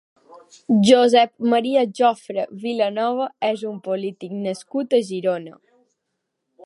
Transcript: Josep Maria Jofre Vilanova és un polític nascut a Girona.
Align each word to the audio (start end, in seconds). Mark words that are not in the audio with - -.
Josep 0.87 1.33
Maria 1.51 1.83
Jofre 1.99 2.45
Vilanova 2.63 3.29
és 3.51 3.67
un 3.73 3.77
polític 3.89 4.35
nascut 4.49 4.97
a 4.97 5.03
Girona. 5.11 5.55